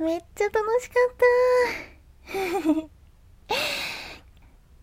[0.00, 1.14] めっちゃ楽しかっ
[2.32, 2.32] た。
[3.52, 3.58] 今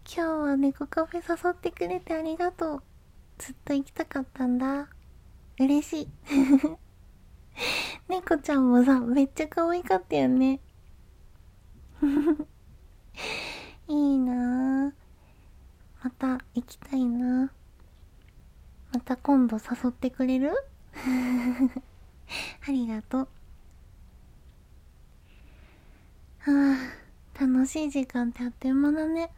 [0.06, 2.84] 日は猫カフェ誘ってくれてありがとう。
[3.40, 4.90] ずっと行きたかったんだ。
[5.60, 6.08] 嬉しい。
[8.08, 10.60] 猫ちゃんもさめっちゃ可愛かったよね。
[13.90, 14.90] いいな。
[14.90, 14.94] ぁ
[16.04, 17.52] また行きたいな。
[18.94, 20.54] また今度誘ってくれる？
[22.68, 23.28] ありがとう
[26.48, 26.78] は
[27.36, 29.32] あ楽しい時間ってあっという間だね。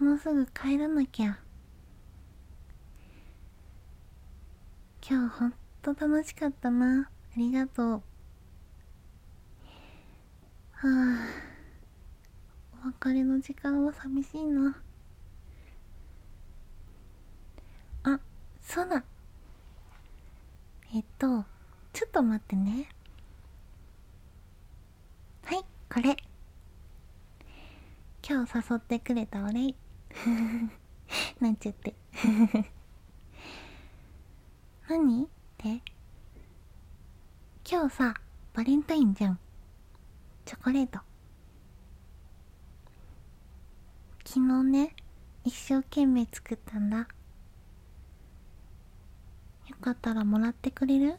[0.00, 1.38] もうすぐ帰らなきゃ。
[5.08, 7.02] 今日ほんと楽しかったな。
[7.02, 7.86] ありがとう。
[7.92, 8.02] は
[10.82, 11.28] あ。
[12.84, 14.76] お別れの時間は寂しいな。
[18.02, 18.18] あ
[18.60, 19.04] そうだ。
[20.92, 21.44] えっと
[21.92, 22.88] ちょっと待ってね。
[25.44, 26.16] はいこれ。
[28.28, 29.74] 今日誘ってくれたお礼
[31.40, 31.94] なんちゃって。
[34.88, 35.26] 何っ
[35.56, 35.82] て？
[37.70, 38.14] 今日さ
[38.54, 39.38] バレンタインじゃん。
[40.44, 41.00] チョコレート。
[44.26, 44.94] 昨日ね
[45.44, 46.98] 一生懸命作ったんだ。
[46.98, 47.06] よ
[49.80, 51.16] かったらもらってくれる？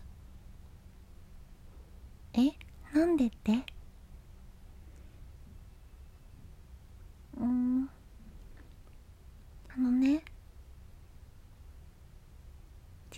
[2.34, 2.52] え？
[2.94, 3.64] なんでって
[7.38, 7.90] うーん
[9.70, 10.24] あのね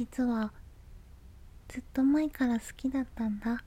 [0.02, 0.52] 実は
[1.68, 3.64] ずっと前から好きだったんだ。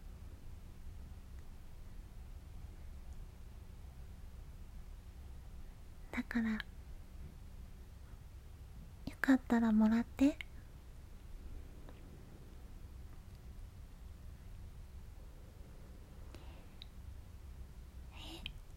[6.11, 6.59] だからよ
[9.21, 10.37] かったらもらって。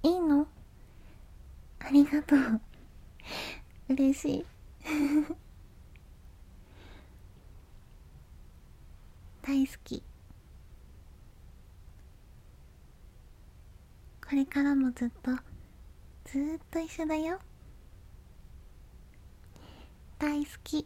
[0.04, 0.48] えいいの？
[1.80, 2.62] ありがとう。
[3.90, 4.46] 嬉しい。
[9.48, 10.04] 大好き。
[14.22, 15.32] これからもずっと
[16.26, 17.40] ずっと一緒だよ。
[20.20, 20.86] 大好き。